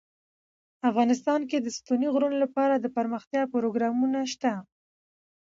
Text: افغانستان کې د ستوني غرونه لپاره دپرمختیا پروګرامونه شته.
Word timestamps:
افغانستان 0.89 1.41
کې 1.49 1.57
د 1.61 1.67
ستوني 1.77 2.07
غرونه 2.13 2.37
لپاره 2.45 2.75
دپرمختیا 2.85 3.41
پروګرامونه 3.53 4.19
شته. 4.33 4.53